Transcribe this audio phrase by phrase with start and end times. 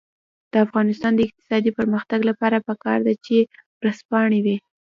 [0.51, 3.37] د افغانستان د اقتصادي پرمختګ لپاره پکار ده چې
[3.81, 4.57] ورځپاڼې وي.